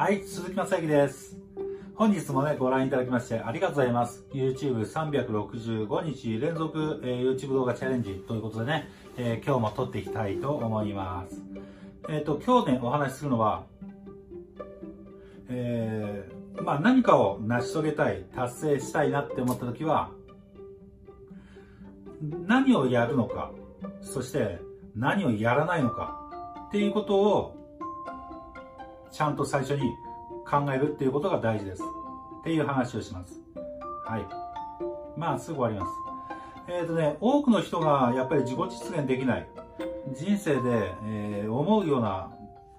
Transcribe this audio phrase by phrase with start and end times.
[0.00, 1.36] はい、鈴木正幸です。
[1.96, 4.24] 本日もね、ご覧いただきましてありがとうございます。
[4.32, 11.42] YouTube365 日連続、えー、YouTube 動画チャレンジということでね、えー、今日も撮っていきたいと思います。
[12.08, 13.64] えっ、ー、と、今日ね、お話しするのは、
[15.48, 20.12] えー、まあ何かを成し遂げたい、達成したいなって思った時は、
[22.46, 23.50] 何をやるのか、
[24.00, 24.60] そして
[24.94, 26.20] 何をやらないのか
[26.68, 27.57] っていうことを
[29.10, 29.82] ちゃんと最初に
[30.46, 31.82] 考えるっていうことが大事です。
[32.40, 33.40] っていう話をします。
[34.06, 34.26] はい。
[35.18, 36.08] まあ、すぐ終わります。
[36.68, 39.48] えっ、ー、とね、多くの人がやっぱり自己実現できない。
[40.14, 42.30] 人生で、えー、思うような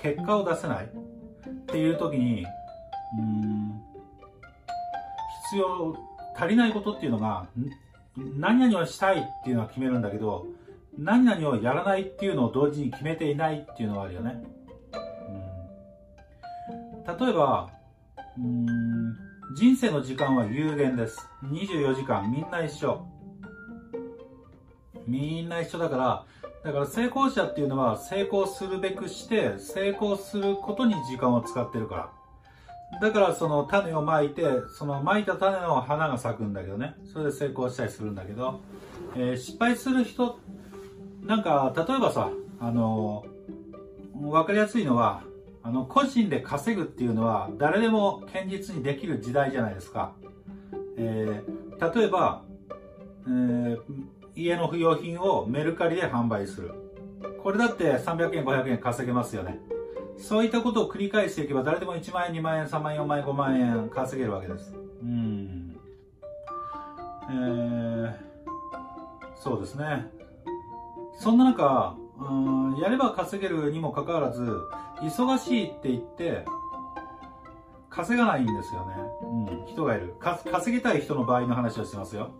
[0.00, 0.88] 結果を出せないっ
[1.66, 2.46] ていう時に、
[3.18, 3.82] うん、
[5.48, 5.96] 必要、
[6.36, 7.48] 足りないことっていうのが、
[8.16, 10.46] 何々をしたいっていうのは決めるんだけど、
[10.98, 14.42] 何々をやらないっていうのを同時に決めていないっていうのがあるよね。
[17.18, 17.70] 例えば、
[18.38, 19.16] うん、
[19.56, 21.28] 人生の時間は有限です。
[21.44, 23.06] 24時間みんな一緒。
[25.06, 26.24] みんな一緒だから、
[26.64, 32.10] だから成功者っていうのは成功するべくして成功することに時間を使ってるから。
[33.00, 34.44] だからその種をまいて、
[34.76, 36.94] そのまいた種の花が咲くんだけどね。
[37.12, 38.60] それで成功したりするんだけど、
[39.16, 40.38] えー、失敗する人、
[41.24, 42.30] なんか例えばさ、
[42.60, 45.22] あのー、わかりやすいのは、
[45.62, 50.12] あの、個人で稼ぐっていうのは誰でも堅実にできる時代じゃないですか。
[50.96, 52.44] えー、例えば、
[53.26, 53.78] えー、
[54.34, 56.72] 家の不要品をメルカリで販売する。
[57.42, 59.60] これだって300円、500円稼げますよね。
[60.18, 64.74] そういったことを繰り返していけば誰でも1万円、2万円、3万円、4万円、5万円稼げるわけです。
[65.02, 65.76] うん。
[67.30, 68.14] えー、
[69.36, 70.10] そうですね。
[71.18, 74.42] そんな中、うんやれば稼げるにもかかわらず
[75.00, 76.44] 忙しいって言って
[77.88, 80.14] 稼がないんですよね、うん、人がいる。
[80.20, 82.30] 稼ぎたい人の場合の話をしてますよ、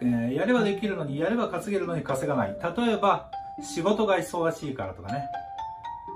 [0.00, 2.56] えー、やればできるのにやれば稼げるのに稼がない。
[2.76, 3.30] 例えば
[3.62, 5.24] 仕事が忙しいからとかね、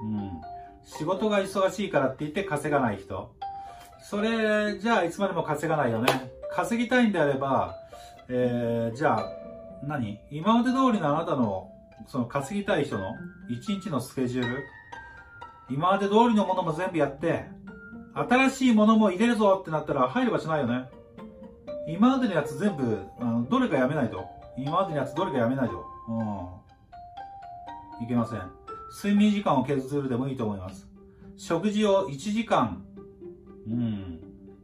[0.02, 0.40] うん、
[0.84, 3.32] 仕事が忙しいからって言って稼がない人。
[4.02, 6.30] それじゃあいつまでも稼がないよね。
[6.52, 7.76] 稼ぎたいんであれば、
[8.28, 9.32] えー、じゃあ
[9.84, 10.18] 何？
[10.30, 11.70] 今まで通りのあなたの
[12.06, 13.14] その稼ぎたい人の
[13.50, 14.64] 1日のスケジュール、
[15.70, 17.46] 今まで通りのものも全部やって、
[18.14, 20.88] 新しいものも入れるぞってなったら入る場所ないよね。
[21.86, 24.24] 今までのやつ全部、あのどれかやめないと。
[24.56, 25.84] 今までのやつどれかやめないと。
[26.08, 28.04] うん。
[28.04, 28.42] いけません。
[29.02, 30.88] 睡眠時間を削るでもいいと思います。
[31.36, 32.84] 食事を1時間、
[33.66, 34.20] うん。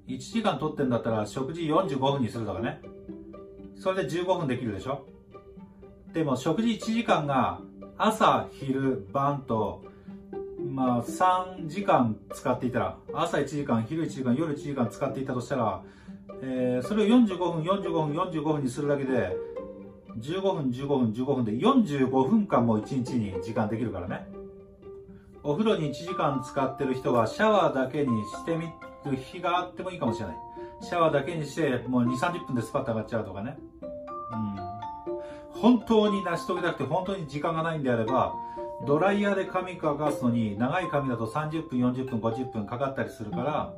[0.08, 2.80] 1時間取ってんだったら食事45分にするとかね。
[3.78, 5.06] それで15分できるでしょ
[6.16, 7.60] でも食事1時間が
[7.98, 9.84] 朝、昼、晩と、
[10.66, 15.82] まあ3時間使っていたら、朝1時間、昼1時間、夜1時間使っていたとしたら、
[16.40, 19.36] えー、それを45分、45分、45分にするだけで、
[20.18, 24.26] 15分、15分、15分で45分間も1日に時間できるからね。
[25.42, 28.64] お風呂に1時間使ってる人はシャワーだけにしてみ
[29.04, 30.36] る日があってもいいかもしれない。
[30.80, 33.58] シャワーだけにしてもう2、30分でスパッと上がっちゃうとかね。
[34.32, 34.65] うん。
[35.60, 38.34] 本当に成し遂げたくて本当に時間がないんであれば、
[38.86, 43.72] ドライヤーで髪乾かすのに、長い髪だと30分、40分、50分かかったりするから、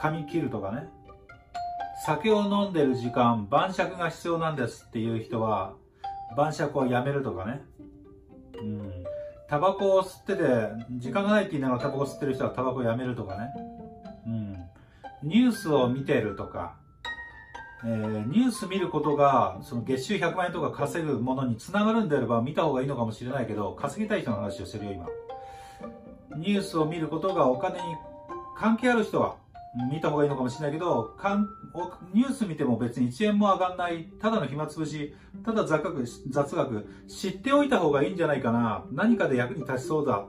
[0.00, 0.88] 髪切るとかね、
[2.06, 5.74] 酒を飲んでる時間、晩酌が必要なんですっていう人は、
[6.36, 7.62] 晩酌をやめるとかね。
[8.60, 9.04] うん。
[9.48, 10.42] タバコを吸ってて、
[10.98, 13.50] 時間がないって言いながらタバコ吸ってる人はタバコをやめるとかね。
[14.26, 14.52] うん。
[15.22, 16.76] ニュースを見てるとか、
[17.84, 25.06] えー、ニュース見ることが、その月収100万円とか稼ぐものにつながるんであれば見た方がいいのかもしれないけど、稼ぎたい人の話をしてるよ、今。
[26.36, 27.96] ニュースを見ることがお金に
[28.56, 29.36] 関係ある人は
[29.90, 31.48] 見た方がいいのかもしれないけど、かん
[32.12, 40.24] ニュース見ても別に1円も上がんない、ただの暇つぶし、ただ雑学、雑学、知っておいた方がいいんじゃないかな、何かで役に立ちそうだ、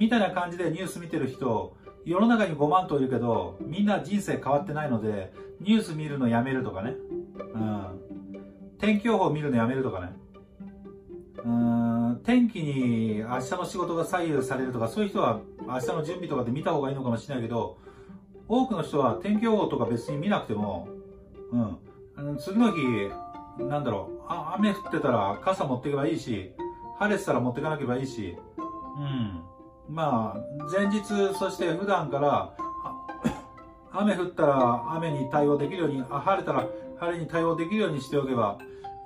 [0.00, 6.94] みたいな感じでニュース見てる人、世の中に5万といるけど、みんな人生変わってないので、ニュース見るのやめるとかね。
[7.54, 8.00] うん。
[8.78, 10.12] 天気予報見るのやめるとかね。
[11.44, 17.78] うん、天気に明日の仕事が左右されるとか、そういう人は明日の準備とかで見た方がいいのかもしれないけど、
[18.48, 20.88] 多くの人は天気予報とか別に見なくても、
[22.16, 22.38] うん。
[22.38, 23.10] 次の日、
[23.58, 26.52] なんだろうあ、雨降ってたら傘持っていけばいいし、
[26.98, 28.36] 晴れてたら持っていかなければいいし、
[28.96, 29.42] うん。
[29.88, 31.02] まあ、前日、
[31.34, 32.56] そして普段から、
[33.94, 36.66] 雨降ったら雨に対応できるように、あ晴れたら
[36.98, 38.58] 晴れに対応できるようにしておけば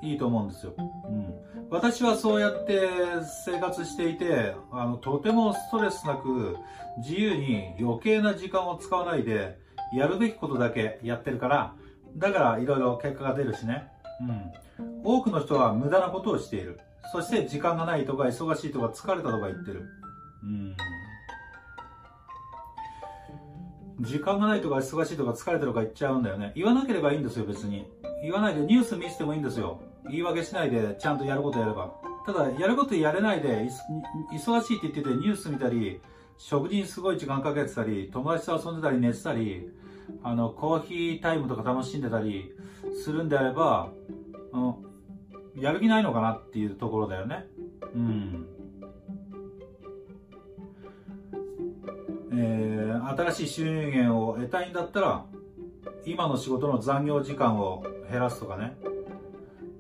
[0.02, 0.72] いいと思うんですよ。
[0.78, 1.34] うん。
[1.70, 2.88] 私はそうやって
[3.44, 6.56] 生活していて、あの、とてもストレスなく、
[6.98, 9.58] 自由に余計な時間を使わないで、
[9.92, 11.74] やるべきことだけやってるから、
[12.16, 13.90] だからいろいろ結果が出るしね。
[14.78, 15.02] うん。
[15.04, 16.80] 多くの人は無駄なことをしている。
[17.12, 19.88] そして時間がないとか忙しいとか疲れたとか言ってる。
[20.42, 20.76] うん。
[24.00, 26.52] 時間がないとか忙しいとか疲れてるとか言っちゃうんだよね。
[26.54, 27.86] 言わなければいいんですよ、別に。
[28.22, 29.80] 言わないでニュース見せてもいいんですよ。
[30.08, 31.92] 言い訳しないでちゃんとやることやれば。
[32.24, 33.68] ただ、やることやれないで、
[34.32, 36.00] 忙しいって言っててニュース見たり、
[36.36, 39.68] 食事にすごい時間かけてたり、友達と遊んでたり寝てたり、
[40.22, 42.52] あの、コーヒータイムとか楽しんでたり
[43.02, 43.90] するんであれば、
[45.56, 47.46] やる気ないのかなっていうところだよね。
[47.94, 48.46] うん。
[52.40, 55.24] えー、新しい収入源を得たいんだったら、
[56.06, 58.76] 今の仕事の残業時間を減らすとかね。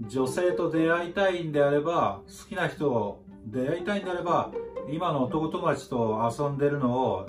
[0.08, 4.50] 女性と出会いたいんであれば、好きな人を出会いたいんであれば、
[4.90, 7.26] 今の男友達と遊んでるのを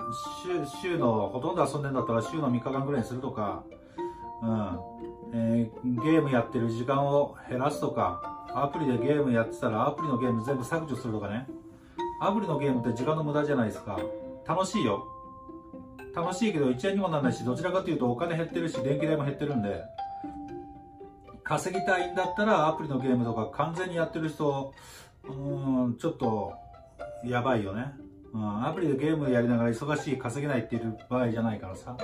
[0.82, 3.64] 週、のほとんど遊んでんだったら週の3日間ぐらいにするとか、
[4.42, 4.80] うん。
[5.32, 11.48] えー、ゲームやってる時間を減らすとか、アプリでゲームやってたらアプリのゲーム全部削除するとかね。
[12.20, 14.00] アプリのゲームって時間の無駄じゃないですか。
[14.48, 15.19] 楽しいよ。
[16.20, 19.84] 楽しいけど1円にもならないし、どちらかというとお金減ってるし、電気代も減ってるんで、
[21.44, 24.74] 稼ぎたいんだったらアプリのゲームとか完全にやってる人、
[25.28, 25.32] う
[25.90, 26.54] ん、ちょっと、
[27.26, 27.92] やばいよね。
[28.34, 31.98] うん、アプリでゲームやりながら忙しい、稼げないっていう場合じゃないからさ。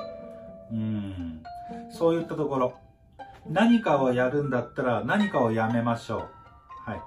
[0.71, 1.43] うん、
[1.91, 2.73] そういったところ。
[3.47, 6.89] 何かをやるんだったら何かをやめましょう。
[6.89, 7.01] はい。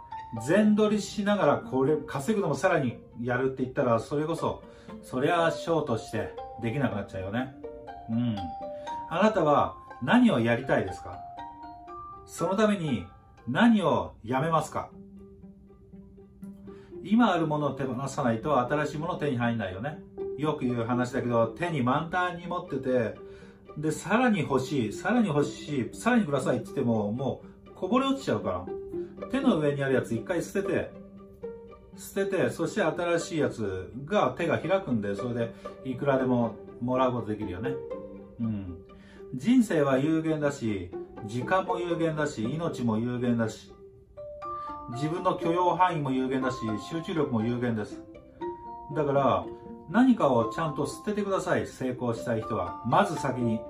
[0.47, 4.63] 全取りしながらこれ稼ぐのもさらにやるって言ったらそれこそ、
[5.03, 7.55] そりゃショートしてできなくなっちゃうよね。
[8.11, 8.37] うん。
[9.11, 11.19] あなたは何をやりたいですか？
[12.27, 13.07] そのために
[13.47, 14.91] 何をやめますか？
[17.05, 19.99] 今あるものを手放さないと新しいもの手に入んないよね。
[20.37, 23.17] よく言う話だけど、手に満タンに持ってて、
[23.77, 28.67] で、さらに欲しい、さらに欲しい、さらにくださいって言っても、もうこぼれ落ちちゃうか
[29.21, 29.29] ら。
[29.31, 30.91] 手の上にあるやつ一回捨てて、
[31.99, 35.55] 捨てて、そして新しいやつが手が開くんで、それで
[35.85, 37.75] いくらでももらうことできるよね。
[38.41, 38.79] うん。
[39.35, 40.91] 人生は有限だし、
[41.27, 43.73] 時間も有限だし、命も有限だし、
[44.93, 46.57] 自分の許容範囲も有限だし、
[46.89, 48.01] 集中力も有限です。
[48.95, 49.45] だから、
[49.91, 51.67] 何かをちゃんと捨ててください。
[51.67, 52.83] 成功したい人は。
[52.87, 53.61] まず先に。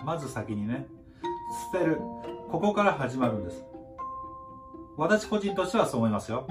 [0.00, 0.86] うん、まず先にね。
[1.72, 1.98] 捨てる。
[2.48, 3.69] ここから始まるんです。
[5.00, 6.46] 私個人としてはそう思いますよ。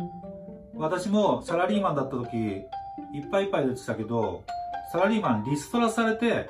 [0.73, 4.43] 私もサラリーマンだった時、いっぱいいっぱいでしたけど、
[4.91, 6.49] サラリーマンリストラされて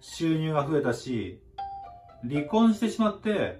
[0.00, 1.40] 収入が増えたし、
[2.22, 3.58] 離婚してしまって、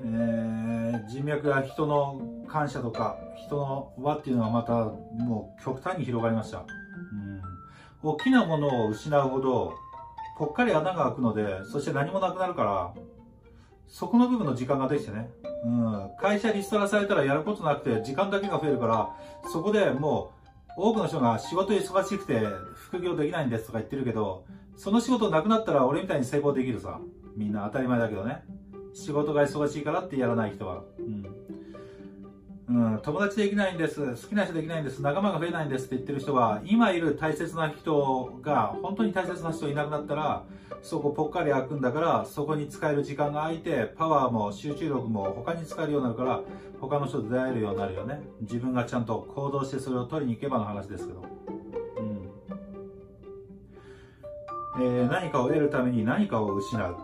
[0.00, 6.58] えー、人脈や人の感謝とか、人の輪っていうのはまたもう極端に広がりました。
[6.60, 7.42] うん。
[8.00, 9.74] 大きなものを失うほど、
[10.38, 12.94] ぽっかり穴が開くので、そして何もなくなるから、
[13.90, 15.30] そこの部分の時間ができてね。
[15.64, 16.10] うん。
[16.18, 19.10] 会社リストラされたらやることなくて、時間だけが増えるから、
[19.50, 20.32] そこでも
[20.76, 22.40] う、多くの人が仕事忙しくて
[22.74, 24.44] 副業できないんですとか言ってるけど、
[24.76, 27.00] その仕事なくなったら俺みたいに成功できるさ。
[27.36, 28.44] みんな当たり前だけどね。
[28.94, 30.84] 仕事が忙しいからってやらない人は。
[30.98, 31.39] うん。
[32.70, 34.00] うん、友達できないんです。
[34.00, 35.02] 好きな人できないんです。
[35.02, 40.44] 仲間が増えないんですって言ってる人は、今いる大切な人が、本当に大切な人いなくなったら、
[40.80, 46.40] そこぽっかり開くんだから、そこに使える時間が空いて、パワーも集中力も他に使えるようになるから、
[46.80, 48.22] 他の人と出会えるようになるよね。
[48.42, 51.22] 自分がちゃんと行動してそれを取りに行けばの話ですけど。
[54.78, 54.84] うん。
[54.84, 56.96] えー、何かを得るために何かを失う。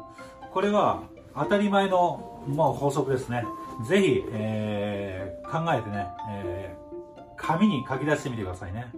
[0.53, 1.03] これは
[1.35, 3.45] 当たり前の、まあ、法則ですね。
[3.85, 8.93] ぜひ、えー、考えてね、えー、紙に書き出してみてくださいね。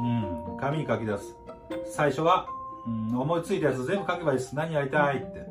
[0.00, 1.36] うん、紙に書き出す。
[1.86, 2.46] 最初は、
[2.86, 4.54] うん、思いついたやつ全部書けばいいです。
[4.54, 5.46] 何やりたいって。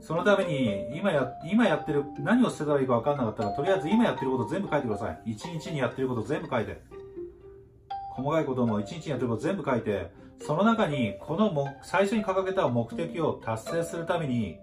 [0.00, 5.32] そのために、今や、今やってる、何を捨てたらいいか分かんなかったら、とりあえず今やってること全部書いてください。
[5.32, 6.80] 一日にやってること全部書いて。
[8.10, 14.58] 細かいことも一日にやってること全部書いて、その中に、このも、最初に掲げた目的を達成するために、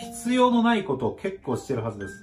[0.00, 2.14] 必要のないことを結構してるはずです。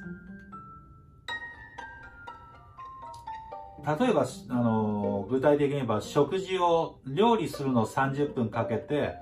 [3.85, 9.13] 例えば、あの、具体的に言えば、食事を、料理するのを30分かけて、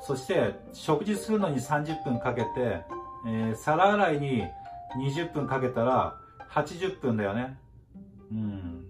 [0.00, 2.82] そして、食事するのに30分かけて、
[3.26, 4.44] えー、皿洗いに
[4.96, 6.18] 20分かけたら、
[6.50, 7.58] 80分だよね。
[8.30, 8.86] うん。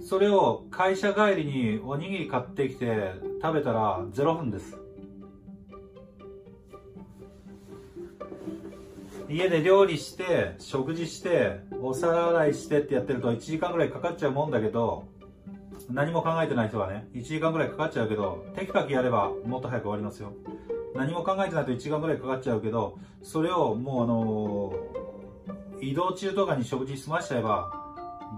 [0.00, 4.83] それを会社帰りにおにぎり買ってきて食べたら0分です。
[9.28, 15.04] 家で料理して、食事して、お皿洗いしてってやってると1時間ぐらいかかっちゃうもんだけど、
[15.90, 20.32] 何も考えてない人はね、1時間ぐらいかかっちゃうけど、テキパキやればもっと早く終わりますよ。
[20.94, 27.72] 何も考えてないと1時間ぐらいかかっちゃうけど、それをもうあのー、移動中とかに食事済ましちゃえば、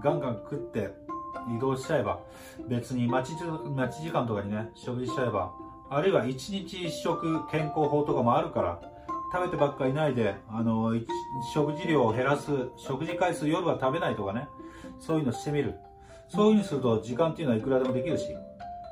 [0.03, 0.89] ガンガン食って
[1.55, 2.19] 移動しちゃえば、
[2.67, 5.53] 別に待ち待ち時間とかにね、食事しちゃえば、
[5.89, 8.79] あるいは1日1食健康法とかもあるから、
[9.31, 10.93] 食べてばっかいないで、あの、
[11.53, 14.47] 食事量を減らす、食事回数夜は食べないとかね、
[14.99, 15.75] そういうのしてみる。
[16.29, 18.25] そういうふうにすると時間っていうのはいくらでもできるし、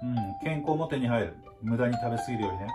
[0.03, 1.37] うん、健康も手に入る。
[1.61, 2.67] 無駄に食べ過ぎるよりね。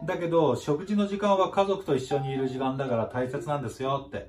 [0.00, 0.06] うん。
[0.06, 4.28] だけど、食事の時間は家族と一緒にいる時間だから大切なんですよって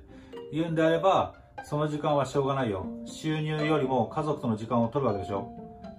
[0.52, 2.86] 言うんであれば、その時間はしょうがないよ。
[3.04, 5.50] 収入よりも家族との時間を取るわけでしょ。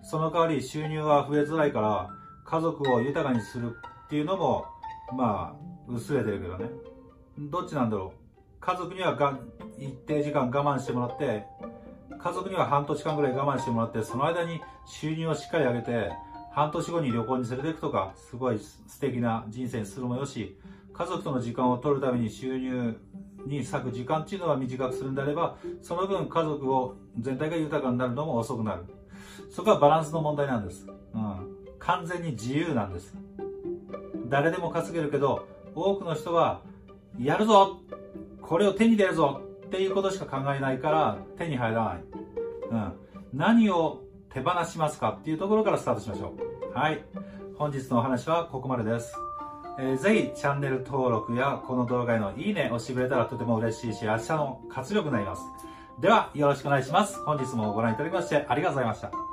[0.04, 2.10] その代わり収入は増えづらいから、
[2.46, 4.66] 家族を豊かにするっていうのも、
[5.14, 6.70] まあ、薄れてるけどね。
[7.38, 8.28] どっちなんだろう。
[8.60, 9.38] 家族にはが
[9.78, 11.46] 一定時間我慢してもらって、
[12.18, 16.12] 家族には半年間ぐらい我慢してもらって、その間に収入をしっかり上げて、
[16.52, 20.58] 半年後に旅行に連れて行くとか、すごい素敵な人生にするもよし、
[20.94, 23.00] 家族との時間を取るために収入
[23.46, 28.84] に割く時間っていうのは短くするんであれば、その分家族を全体が豊かになるのも遅くなる。
[29.52, 30.88] そこはバランスの問題なんです。
[31.14, 31.58] うん。
[31.78, 33.16] 完全に自由なんです。
[34.30, 36.62] 誰でも稼げるけど、多くの人は、
[37.20, 37.80] やるぞ
[38.42, 42.04] これを手に入れるぞっていうことしか考えないから手に入らない。
[42.72, 42.94] うん。
[43.34, 44.02] 何を
[44.34, 46.34] 手放しますかっていうところからスタートしましょ
[46.74, 46.78] う。
[46.78, 47.04] はい。
[47.58, 49.14] 本日のお話はここまでです。
[49.80, 55.44] えー、ぜひチャンネル登録やこの動画へのいいね押してくれたらとても嬉しいし、明日の活力になります。
[56.00, 57.20] では、よろしくお願いします。
[57.26, 59.27] 本日もご覧いただきましてありがとうございました。